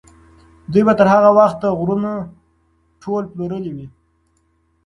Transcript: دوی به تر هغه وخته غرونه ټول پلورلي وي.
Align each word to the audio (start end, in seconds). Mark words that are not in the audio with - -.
دوی 0.71 0.83
به 0.87 0.93
تر 0.99 1.07
هغه 1.13 1.29
وخته 1.37 1.67
غرونه 1.79 2.11
ټول 3.01 3.23
پلورلي 3.31 3.71
وي. 3.75 3.87